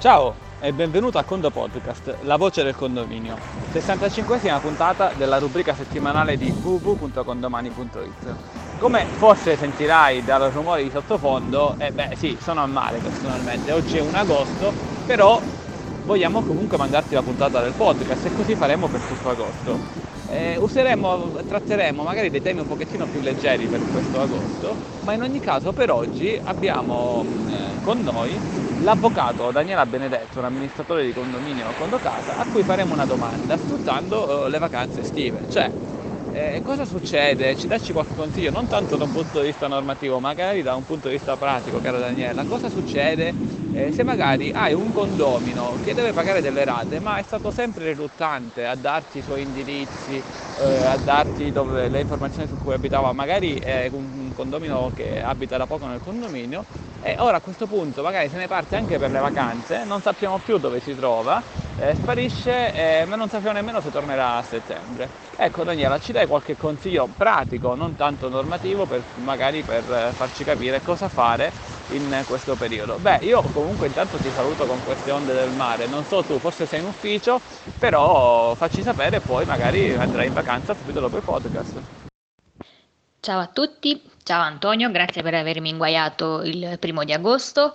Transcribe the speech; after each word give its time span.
Ciao 0.00 0.32
e 0.60 0.72
benvenuto 0.72 1.18
a 1.18 1.24
Condo 1.24 1.50
Podcast, 1.50 2.18
la 2.22 2.36
voce 2.36 2.62
del 2.62 2.76
condominio, 2.76 3.36
65esima 3.72 4.60
puntata 4.60 5.10
della 5.16 5.40
rubrica 5.40 5.74
settimanale 5.74 6.36
di 6.36 6.50
www.condomani.it. 6.50 8.34
Come 8.78 9.04
forse 9.16 9.56
sentirai 9.56 10.22
dal 10.22 10.52
rumore 10.52 10.84
di 10.84 10.90
sottofondo, 10.90 11.74
eh 11.78 11.90
beh 11.90 12.14
sì, 12.14 12.38
sono 12.40 12.62
a 12.62 12.66
mare 12.66 12.98
personalmente, 12.98 13.72
oggi 13.72 13.96
è 13.96 14.00
1 14.00 14.16
agosto, 14.16 14.72
però 15.04 15.40
vogliamo 16.04 16.42
comunque 16.42 16.76
mandarti 16.76 17.14
la 17.14 17.22
puntata 17.22 17.60
del 17.60 17.72
podcast 17.72 18.24
e 18.24 18.34
così 18.36 18.54
faremo 18.54 18.86
per 18.86 19.00
tutto 19.00 19.30
agosto. 19.30 19.78
Eh, 20.28 20.58
useremo, 20.58 21.40
tratteremo 21.44 22.04
magari 22.04 22.30
dei 22.30 22.40
temi 22.40 22.60
un 22.60 22.68
pochettino 22.68 23.04
più 23.06 23.20
leggeri 23.20 23.66
per 23.66 23.80
questo 23.90 24.20
agosto, 24.20 24.76
ma 25.00 25.14
in 25.14 25.22
ogni 25.22 25.40
caso 25.40 25.72
per 25.72 25.90
oggi 25.90 26.40
abbiamo 26.44 27.24
eh, 27.48 27.80
con 27.82 27.98
noi 27.98 28.38
l'avvocato 28.80 29.50
Daniela 29.50 29.86
Benedetto, 29.86 30.38
un 30.38 30.44
amministratore 30.44 31.04
di 31.04 31.12
condominio 31.12 31.72
Condo 31.76 31.98
Casa, 31.98 32.36
a 32.36 32.46
cui 32.46 32.62
faremo 32.62 32.94
una 32.94 33.06
domanda 33.06 33.56
sfruttando 33.56 34.46
eh, 34.46 34.50
le 34.50 34.58
vacanze 34.58 35.00
estive. 35.00 35.40
Cioè, 35.48 35.70
eh, 36.30 36.62
cosa 36.62 36.84
succede? 36.84 37.56
Ci 37.56 37.66
dacci 37.66 37.92
qualche 37.92 38.14
consiglio, 38.14 38.50
non 38.50 38.68
tanto 38.68 38.96
da 38.96 39.04
un 39.04 39.12
punto 39.12 39.40
di 39.40 39.46
vista 39.46 39.66
normativo, 39.66 40.20
magari 40.20 40.62
da 40.62 40.74
un 40.74 40.84
punto 40.84 41.08
di 41.08 41.14
vista 41.14 41.36
pratico, 41.36 41.80
cara 41.80 41.98
Daniela. 41.98 42.44
Cosa 42.44 42.68
succede 42.68 43.32
eh, 43.72 43.92
se 43.92 44.02
magari 44.04 44.52
hai 44.52 44.74
un 44.74 44.92
condomino 44.92 45.78
che 45.82 45.94
deve 45.94 46.12
pagare 46.12 46.40
delle 46.40 46.64
rate, 46.64 47.00
ma 47.00 47.16
è 47.16 47.22
stato 47.22 47.50
sempre 47.50 47.86
riluttante 47.86 48.66
a 48.66 48.74
darti 48.76 49.18
i 49.18 49.22
suoi 49.22 49.42
indirizzi, 49.42 50.22
eh, 50.58 50.84
a 50.84 50.96
darti 50.96 51.50
dove, 51.50 51.88
le 51.88 52.00
informazioni 52.00 52.46
su 52.46 52.56
cui 52.62 52.74
abitava, 52.74 53.12
magari 53.12 53.54
è 53.54 53.88
un 53.90 54.32
condomino 54.34 54.90
che 54.94 55.20
abita 55.22 55.56
da 55.56 55.66
poco 55.66 55.86
nel 55.86 56.00
condominio 56.00 56.64
e 57.02 57.16
ora 57.18 57.36
a 57.36 57.40
questo 57.40 57.66
punto 57.66 58.02
magari 58.02 58.28
se 58.28 58.36
ne 58.36 58.46
parte 58.46 58.76
anche 58.76 58.98
per 58.98 59.10
le 59.10 59.20
vacanze, 59.20 59.84
non 59.84 60.00
sappiamo 60.00 60.38
più 60.38 60.58
dove 60.58 60.80
si 60.80 60.94
trova, 60.96 61.42
eh, 61.78 61.94
sparisce, 61.94 62.72
eh, 62.72 63.04
ma 63.06 63.16
non 63.16 63.28
sappiamo 63.28 63.56
nemmeno 63.56 63.80
se 63.80 63.90
tornerà 63.90 64.36
a 64.36 64.42
settembre. 64.42 65.08
Ecco 65.36 65.62
Daniela, 65.62 66.00
ci 66.00 66.12
dai 66.12 66.26
qualche 66.26 66.56
consiglio 66.56 67.08
pratico, 67.16 67.74
non 67.74 67.94
tanto 67.94 68.28
normativo, 68.28 68.84
per, 68.84 69.02
magari 69.22 69.62
per 69.62 69.84
eh, 69.90 70.12
farci 70.12 70.42
capire 70.44 70.82
cosa 70.82 71.08
fare 71.08 71.52
in 71.90 72.24
questo 72.26 72.54
periodo? 72.54 72.96
Beh, 73.00 73.18
io 73.22 73.42
comunque 73.52 73.86
intanto 73.86 74.16
ti 74.16 74.30
saluto 74.34 74.66
con 74.66 74.78
queste 74.84 75.10
onde 75.10 75.32
del 75.32 75.50
mare, 75.50 75.86
non 75.86 76.04
so 76.04 76.22
tu, 76.22 76.38
forse 76.38 76.66
sei 76.66 76.80
in 76.80 76.86
ufficio, 76.86 77.40
però 77.78 78.54
facci 78.54 78.82
sapere 78.82 79.16
e 79.16 79.20
poi 79.20 79.44
magari 79.44 79.94
andrai 79.94 80.26
in 80.26 80.34
vacanza 80.34 80.74
subito 80.74 81.00
dopo 81.00 81.16
il 81.16 81.22
podcast. 81.22 82.07
Ciao 83.28 83.40
a 83.40 83.46
tutti, 83.46 84.00
ciao 84.22 84.40
Antonio, 84.40 84.90
grazie 84.90 85.20
per 85.20 85.34
avermi 85.34 85.68
inguaiato 85.68 86.40
il 86.44 86.78
primo 86.80 87.04
di 87.04 87.12
agosto. 87.12 87.74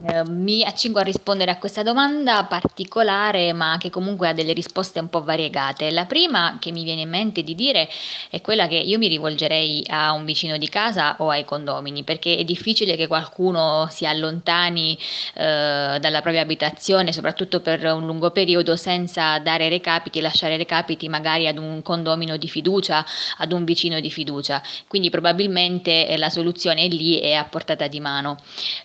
Eh, 0.00 0.22
mi 0.28 0.62
accingo 0.62 1.00
a 1.00 1.02
rispondere 1.02 1.50
a 1.50 1.58
questa 1.58 1.82
domanda 1.82 2.44
particolare, 2.44 3.52
ma 3.52 3.78
che 3.80 3.90
comunque 3.90 4.28
ha 4.28 4.32
delle 4.32 4.52
risposte 4.52 5.00
un 5.00 5.08
po' 5.08 5.24
variegate. 5.24 5.90
La 5.90 6.06
prima 6.06 6.58
che 6.60 6.70
mi 6.70 6.84
viene 6.84 7.00
in 7.00 7.08
mente 7.08 7.42
di 7.42 7.56
dire 7.56 7.88
è 8.30 8.40
quella 8.40 8.68
che 8.68 8.76
io 8.76 8.96
mi 8.96 9.08
rivolgerei 9.08 9.84
a 9.88 10.12
un 10.12 10.24
vicino 10.24 10.56
di 10.56 10.68
casa 10.68 11.16
o 11.18 11.30
ai 11.30 11.44
condomini, 11.44 12.04
perché 12.04 12.36
è 12.36 12.44
difficile 12.44 12.94
che 12.94 13.08
qualcuno 13.08 13.88
si 13.90 14.06
allontani 14.06 14.96
eh, 15.34 15.98
dalla 16.00 16.20
propria 16.20 16.42
abitazione, 16.42 17.12
soprattutto 17.12 17.60
per 17.60 17.84
un 17.84 18.06
lungo 18.06 18.30
periodo, 18.30 18.76
senza 18.76 19.40
dare 19.40 19.68
recapiti, 19.68 20.20
lasciare 20.20 20.56
recapiti 20.56 21.08
magari 21.08 21.48
ad 21.48 21.58
un 21.58 21.82
condomino 21.82 22.36
di 22.36 22.48
fiducia, 22.48 23.04
ad 23.38 23.50
un 23.50 23.64
vicino 23.64 23.98
di 23.98 24.12
fiducia. 24.12 24.62
Quindi 24.86 25.10
probabilmente 25.10 26.16
la 26.16 26.30
soluzione 26.30 26.82
è 26.82 26.88
lì 26.88 27.18
e 27.18 27.34
a 27.34 27.42
portata 27.46 27.88
di 27.88 27.98
mano. 27.98 28.36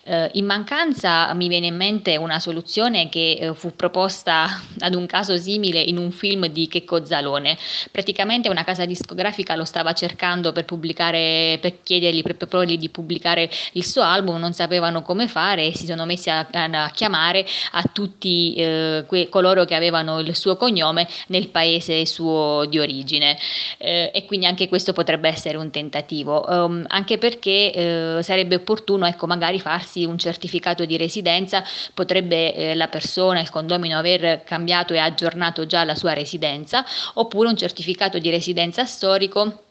Eh, 0.05 0.31
in 0.33 0.45
mancanza 0.45 1.01
conseguenza 1.03 1.33
mi 1.33 1.47
viene 1.47 1.67
in 1.67 1.75
mente 1.75 2.15
una 2.15 2.39
soluzione 2.39 3.09
che 3.09 3.37
eh, 3.39 3.53
fu 3.53 3.75
proposta 3.75 4.61
ad 4.79 4.95
un 4.95 5.05
caso 5.05 5.37
simile 5.37 5.81
in 5.81 5.97
un 5.97 6.11
film 6.11 6.47
di 6.47 6.67
Checco 6.67 7.05
Zalone. 7.05 7.57
Praticamente 7.91 8.49
una 8.49 8.63
casa 8.63 8.85
discografica 8.85 9.55
lo 9.55 9.65
stava 9.65 9.93
cercando 9.93 10.51
per 10.51 10.65
pubblicare, 10.65 11.57
per 11.61 11.81
chiedergli, 11.83 12.21
per 12.21 12.37
proporgli 12.37 12.77
di 12.77 12.89
pubblicare 12.89 13.49
il 13.73 13.85
suo 13.85 14.01
album, 14.01 14.37
non 14.37 14.53
sapevano 14.53 15.01
come 15.01 15.27
fare 15.27 15.67
e 15.67 15.75
si 15.75 15.85
sono 15.85 16.05
messi 16.05 16.29
a, 16.29 16.47
a 16.49 16.89
chiamare 16.91 17.45
a 17.71 17.83
tutti 17.91 18.53
eh, 18.55 19.03
que- 19.07 19.29
coloro 19.29 19.65
che 19.65 19.75
avevano 19.75 20.19
il 20.19 20.35
suo 20.35 20.55
cognome 20.55 21.07
nel 21.27 21.49
paese 21.49 22.05
suo 22.05 22.65
di 22.69 22.79
origine. 22.79 23.37
Eh, 23.77 24.11
e 24.13 24.25
quindi 24.25 24.45
anche 24.45 24.67
questo 24.67 24.93
potrebbe 24.93 25.27
essere 25.29 25.57
un 25.57 25.69
tentativo, 25.69 26.45
um, 26.47 26.83
anche 26.87 27.17
perché 27.17 27.73
eh, 27.73 28.19
sarebbe 28.21 28.55
opportuno 28.55 29.05
ecco, 29.05 29.27
magari 29.27 29.59
farsi 29.59 30.05
un 30.05 30.17
certificato 30.17 30.85
di 30.85 30.92
di 30.93 30.97
residenza 30.97 31.63
potrebbe 31.93 32.53
eh, 32.53 32.75
la 32.75 32.87
persona, 32.87 33.41
il 33.41 33.49
condomino 33.49 33.97
aver 33.97 34.43
cambiato 34.43 34.93
e 34.93 34.99
aggiornato 34.99 35.65
già 35.65 35.83
la 35.83 35.95
sua 35.95 36.13
residenza 36.13 36.85
oppure 37.15 37.49
un 37.49 37.57
certificato 37.57 38.19
di 38.19 38.29
residenza 38.29 38.85
storico 38.85 39.63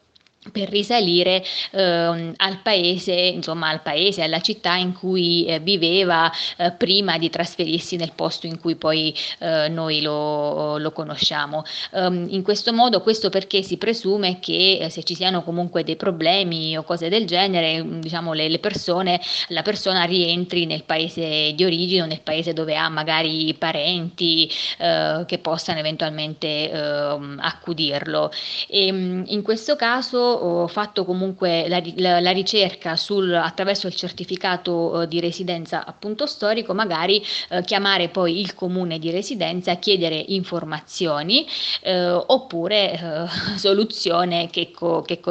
per 0.51 0.69
risalire 0.69 1.45
eh, 1.71 2.33
al 2.37 2.61
paese, 2.63 3.13
insomma 3.13 3.69
al 3.69 3.81
paese, 3.81 4.23
alla 4.23 4.41
città 4.41 4.75
in 4.75 4.93
cui 4.93 5.45
eh, 5.45 5.61
viveva 5.61 6.31
eh, 6.57 6.73
prima 6.73 7.17
di 7.17 7.31
trasferirsi 7.31 7.97
nel 7.97 8.13
posto 8.15 8.47
in 8.47 8.59
cui 8.59 8.75
poi 8.75 9.15
eh, 9.39 9.69
noi 9.69 10.01
lo, 10.01 10.79
lo 10.79 10.91
conosciamo. 10.91 11.63
Um, 11.93 12.27
in 12.31 12.43
questo 12.43 12.73
modo, 12.73 13.03
questo 13.03 13.29
perché 13.29 13.63
si 13.63 13.77
presume 13.77 14.41
che 14.41 14.79
eh, 14.81 14.91
se 14.91 15.05
ci 15.05 15.15
siano 15.15 15.45
comunque 15.45 15.85
dei 15.85 15.97
problemi 15.97 16.77
o 16.77 16.83
cose 16.83 17.09
del 17.09 17.25
genere, 17.25 17.83
mm, 17.83 18.01
diciamo 18.01 18.33
le, 18.33 18.49
le, 18.49 18.59
persone, 18.59 19.21
la 19.49 19.63
persona 19.63 20.03
rientri 20.03 20.67
nel 20.67 20.83
paese 20.83 21.53
di 21.55 21.65
origine 21.65 22.03
o 22.03 22.07
nel 22.07 22.21
paese 22.21 22.53
dove 22.53 22.75
ha 22.77 22.89
magari 22.89 23.55
parenti 23.57 24.51
eh, 24.79 25.23
che 25.25 25.39
possano 25.39 25.79
eventualmente 25.79 26.71
ehm, 26.71 27.39
accudirlo. 27.41 28.33
E, 28.67 28.91
mm, 28.91 29.23
in 29.27 29.43
questo 29.43 29.77
caso 29.77 30.32
ho 30.33 30.67
fatto 30.69 31.05
comunque 31.05 31.69
la, 31.69 31.83
la, 31.97 32.21
la 32.21 32.31
ricerca 32.31 32.97
sul, 32.97 33.33
attraverso 33.35 33.87
il 33.87 33.95
certificato 33.95 35.03
eh, 35.03 35.09
di 35.09 35.21
residenza 35.21 35.85
appunto 35.85 36.27
storico, 36.27 36.75
magari 36.75 37.23
eh, 37.49 37.63
chiamare 37.63 38.09
poi 38.09 38.41
il 38.41 38.55
comune 38.55 38.99
di 38.99 39.11
residenza, 39.11 39.77
chiedere 39.77 40.23
informazioni 40.29 41.47
eh, 41.83 42.11
oppure 42.11 42.93
eh, 42.93 43.27
soluzione 43.59 44.49
Checco, 44.51 45.03
Checco. 45.03 45.31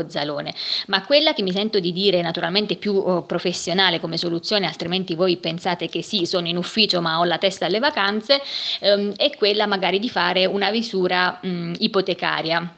Ma 0.87 1.05
quella 1.05 1.33
che 1.33 1.43
mi 1.43 1.51
sento 1.51 1.79
di 1.79 1.91
dire 1.91 2.21
naturalmente 2.21 2.75
più 2.75 2.95
oh, 2.95 3.23
professionale 3.23 3.99
come 3.99 4.17
soluzione, 4.17 4.65
altrimenti 4.67 5.15
voi 5.15 5.37
pensate 5.37 5.87
che 5.87 6.01
sì, 6.01 6.25
sono 6.25 6.47
in 6.47 6.57
ufficio 6.57 7.01
ma 7.01 7.19
ho 7.19 7.23
la 7.23 7.37
testa 7.37 7.65
alle 7.65 7.79
vacanze, 7.79 8.41
ehm, 8.79 9.13
è 9.15 9.29
quella 9.35 9.67
magari 9.67 9.99
di 9.99 10.09
fare 10.09 10.45
una 10.45 10.71
visura 10.71 11.39
mh, 11.41 11.73
ipotecaria 11.79 12.75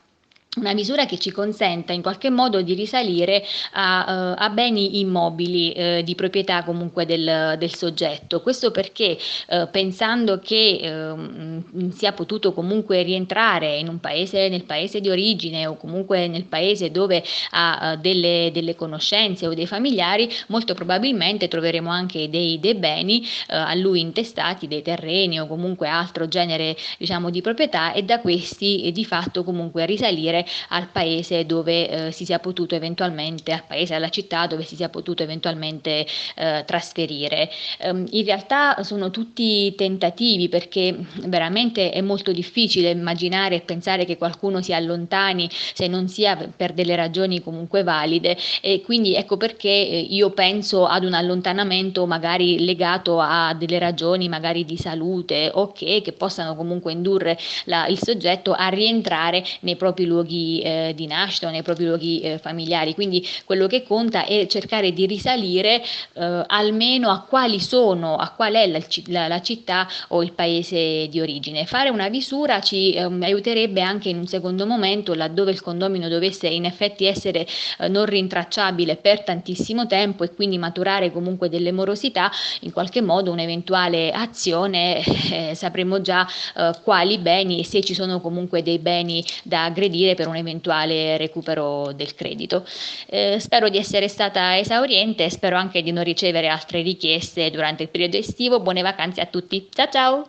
una 0.57 0.73
misura 0.73 1.05
che 1.05 1.17
ci 1.17 1.31
consenta 1.31 1.93
in 1.93 2.01
qualche 2.01 2.29
modo 2.29 2.61
di 2.61 2.73
risalire 2.73 3.43
a, 3.71 4.33
uh, 4.33 4.35
a 4.37 4.49
beni 4.49 4.99
immobili 4.99 5.73
uh, 5.75 6.01
di 6.03 6.13
proprietà 6.15 6.63
comunque 6.63 7.05
del, 7.05 7.55
del 7.57 7.73
soggetto. 7.73 8.41
Questo 8.41 8.71
perché 8.71 9.17
uh, 9.47 9.67
pensando 9.71 10.39
che 10.39 10.79
ehm, 10.81 11.91
sia 11.91 12.11
potuto 12.13 12.53
comunque 12.53 13.01
rientrare 13.01 13.77
in 13.77 13.87
un 13.87 13.99
paese, 13.99 14.49
nel 14.49 14.65
paese 14.65 15.01
di 15.01 15.09
origine 15.09 15.65
o 15.65 15.75
comunque 15.75 16.27
nel 16.27 16.45
paese 16.45 16.91
dove 16.91 17.23
ha 17.51 17.97
delle, 17.99 18.51
delle, 18.53 18.75
conoscenze 18.75 19.47
o 19.47 19.53
dei 19.53 19.67
familiari, 19.67 20.29
molto 20.47 20.73
probabilmente 20.73 21.47
troveremo 21.47 21.89
anche 21.89 22.29
dei, 22.29 22.59
dei 22.59 22.75
beni 22.75 23.25
a 23.47 23.73
lui 23.75 23.99
intestati, 23.99 24.67
dei 24.67 24.81
terreni 24.81 25.39
o 25.39 25.47
comunque 25.47 25.87
altro 25.87 26.27
genere 26.27 26.75
diciamo 26.97 27.29
di 27.29 27.41
proprietà 27.41 27.93
e 27.93 28.03
da 28.03 28.19
questi 28.19 28.91
di 28.91 29.05
fatto 29.05 29.43
comunque 29.43 29.85
risalire 29.85 30.42
al 30.69 30.87
paese 30.89 31.45
dove 31.45 31.89
eh, 31.89 32.11
si 32.11 32.25
sia 32.25 32.39
potuto 32.39 32.75
eventualmente, 32.75 33.51
al 33.51 33.63
paese, 33.65 33.95
alla 33.95 34.09
città 34.09 34.47
dove 34.47 34.63
si 34.63 34.75
sia 34.75 34.89
potuto 34.89 35.23
eventualmente 35.23 36.05
eh, 36.35 36.63
trasferire. 36.65 37.49
Um, 37.79 38.05
in 38.11 38.25
realtà 38.25 38.81
sono 38.83 39.11
tutti 39.11 39.73
tentativi 39.75 40.49
perché 40.49 40.95
veramente 41.25 41.91
è 41.91 42.01
molto 42.01 42.31
difficile 42.31 42.91
immaginare 42.91 43.55
e 43.55 43.61
pensare 43.61 44.05
che 44.05 44.17
qualcuno 44.17 44.61
si 44.61 44.73
allontani 44.73 45.49
se 45.51 45.87
non 45.87 46.07
sia 46.07 46.35
per 46.55 46.73
delle 46.73 46.95
ragioni 46.95 47.41
comunque 47.41 47.83
valide 47.83 48.37
e 48.61 48.81
quindi 48.81 49.15
ecco 49.15 49.37
perché 49.37 49.69
eh, 49.69 49.99
io 49.99 50.31
penso 50.31 50.85
ad 50.85 51.03
un 51.03 51.13
allontanamento 51.13 52.05
magari 52.05 52.63
legato 52.63 53.19
a 53.19 53.53
delle 53.53 53.79
ragioni 53.79 54.29
magari 54.29 54.65
di 54.65 54.77
salute 54.77 55.51
o 55.53 55.71
che, 55.71 56.01
che 56.03 56.13
possano 56.13 56.55
comunque 56.55 56.91
indurre 56.91 57.37
la, 57.65 57.87
il 57.87 57.99
soggetto 58.01 58.53
a 58.53 58.67
rientrare 58.67 59.43
nei 59.61 59.75
propri 59.75 60.05
luoghi 60.05 60.32
di, 60.33 60.61
eh, 60.63 60.93
di 60.95 61.05
nascita 61.05 61.47
o 61.47 61.51
nei 61.51 61.61
propri 61.61 61.85
luoghi 61.85 62.21
eh, 62.21 62.37
familiari. 62.39 62.95
Quindi 62.95 63.25
quello 63.45 63.67
che 63.67 63.83
conta 63.83 64.25
è 64.25 64.47
cercare 64.47 64.91
di 64.91 65.05
risalire 65.05 65.83
eh, 66.13 66.43
almeno 66.47 67.09
a 67.09 67.21
quali 67.21 67.59
sono, 67.59 68.15
a 68.15 68.29
qual 68.29 68.53
è 68.53 68.65
la, 68.65 68.79
la, 69.07 69.27
la, 69.27 69.41
città 69.41 69.87
o 70.09 70.23
il 70.23 70.33
paese 70.33 71.07
di 71.09 71.21
origine. 71.21 71.65
Fare 71.65 71.89
una 71.89 72.09
visura 72.09 72.61
ci 72.61 72.93
ehm, 72.93 73.21
aiuterebbe 73.21 73.81
anche 73.81 74.09
in 74.09 74.17
un 74.17 74.27
secondo 74.27 74.65
momento, 74.65 75.13
laddove 75.13 75.51
il 75.51 75.61
condomino 75.61 76.09
dovesse 76.09 76.47
in 76.47 76.65
effetti 76.65 77.05
essere 77.05 77.45
eh, 77.79 77.87
non 77.87 78.05
rintracciabile 78.05 78.95
per 78.95 79.23
tantissimo 79.23 79.85
tempo 79.85 80.23
e 80.23 80.33
quindi 80.33 80.57
maturare 80.57 81.11
comunque 81.11 81.49
delle 81.49 81.71
morosità, 81.71 82.31
in 82.61 82.71
qualche 82.71 83.01
modo 83.01 83.31
un'eventuale 83.31 84.11
azione 84.11 85.03
eh, 85.31 85.53
sapremo 85.53 86.01
già 86.01 86.27
eh, 86.55 86.71
quali 86.83 87.19
beni 87.19 87.59
e 87.59 87.65
se 87.65 87.83
ci 87.83 87.93
sono 87.93 88.19
comunque 88.19 88.63
dei 88.63 88.79
beni 88.79 89.23
da 89.43 89.65
aggredire 89.65 90.15
per 90.23 90.27
un 90.27 90.35
eventuale 90.37 91.17
recupero 91.17 91.91
del 91.91 92.15
credito. 92.15 92.65
Eh, 93.07 93.39
spero 93.39 93.67
di 93.67 93.77
essere 93.77 94.07
stata 94.07 94.57
esauriente 94.57 95.25
e 95.25 95.29
spero 95.29 95.57
anche 95.57 95.81
di 95.81 95.91
non 95.91 96.03
ricevere 96.03 96.47
altre 96.47 96.81
richieste 96.81 97.51
durante 97.51 97.83
il 97.83 97.89
periodo 97.89 98.17
estivo. 98.17 98.61
Buone 98.61 98.81
vacanze 98.81 99.19
a 99.19 99.25
tutti. 99.25 99.67
Ciao 99.69 99.89
ciao! 99.91 100.27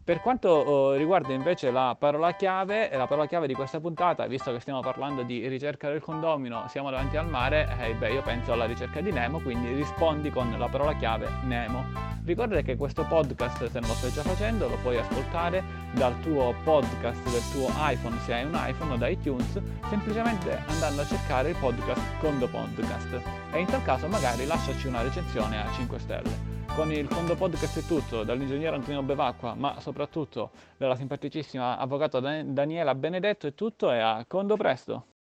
per 0.09 0.21
quanto 0.21 0.49
oh, 0.49 0.93
riguarda 0.93 1.33
invece 1.33 1.69
la 1.69 1.95
parola 1.97 2.33
chiave, 2.33 2.89
la 2.91 3.05
parola 3.05 3.27
chiave 3.27 3.45
di 3.45 3.53
questa 3.53 3.79
puntata, 3.79 4.25
visto 4.25 4.51
che 4.51 4.59
stiamo 4.59 4.79
parlando 4.79 5.21
di 5.21 5.47
ricerca 5.47 5.87
del 5.87 6.01
condomino, 6.01 6.65
siamo 6.67 6.89
davanti 6.89 7.15
al 7.15 7.29
mare, 7.29 7.69
eh, 7.79 7.93
beh, 7.93 8.13
io 8.13 8.23
penso 8.23 8.53
alla 8.53 8.65
ricerca 8.65 9.01
di 9.01 9.11
Nemo, 9.11 9.39
quindi 9.39 9.71
rispondi 9.71 10.31
con 10.31 10.51
la 10.57 10.67
parola 10.67 10.95
chiave 10.95 11.29
Nemo. 11.43 12.08
Ricorda 12.29 12.61
che 12.61 12.75
questo 12.75 13.05
podcast, 13.05 13.71
se 13.71 13.79
non 13.79 13.89
lo 13.89 13.95
stai 13.95 14.11
già 14.11 14.21
facendo, 14.21 14.67
lo 14.67 14.77
puoi 14.83 14.99
ascoltare 14.99 15.63
dal 15.93 16.13
tuo 16.19 16.53
podcast 16.63 17.23
del 17.23 17.41
tuo 17.51 17.67
iPhone, 17.79 18.19
se 18.19 18.35
hai 18.35 18.43
un 18.43 18.53
iPhone 18.53 18.93
o 18.93 18.97
da 18.97 19.07
iTunes, 19.07 19.59
semplicemente 19.89 20.61
andando 20.67 21.01
a 21.01 21.05
cercare 21.07 21.49
il 21.49 21.55
podcast 21.55 22.19
Condo 22.19 22.47
Podcast. 22.47 23.19
E 23.51 23.59
in 23.59 23.65
tal 23.65 23.81
caso 23.81 24.07
magari 24.07 24.45
lasciaci 24.45 24.85
una 24.85 25.01
recensione 25.01 25.59
a 25.59 25.71
5 25.71 25.97
stelle. 25.97 26.29
Con 26.75 26.91
il 26.91 27.07
Condo 27.07 27.33
Podcast 27.33 27.79
è 27.79 27.83
tutto, 27.87 28.23
dall'ingegnere 28.23 28.75
Antonio 28.75 29.01
Bevacqua, 29.01 29.55
ma 29.55 29.79
soprattutto 29.79 30.51
dalla 30.77 30.95
simpaticissima 30.95 31.79
avvocata 31.79 32.19
Daniela 32.19 32.93
Benedetto 32.93 33.47
è 33.47 33.55
tutto 33.55 33.91
e 33.91 33.97
a 33.97 34.23
Condo 34.27 34.55
presto! 34.55 35.18